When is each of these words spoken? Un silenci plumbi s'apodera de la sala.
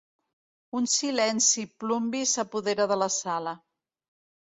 Un 0.79 0.87
silenci 0.93 1.67
plumbi 1.85 2.25
s'apodera 2.33 2.91
de 2.93 3.01
la 3.07 3.15
sala. 3.21 3.59